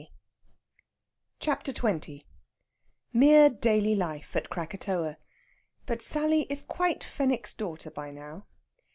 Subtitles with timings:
[1.39, 2.25] CHAPTER XX
[3.13, 5.17] MERE DAILY LIFE AT KRAKATOA.
[5.85, 8.45] BUT SALLY IS QUITE FENWICK'S DAUGHTER BY NOW.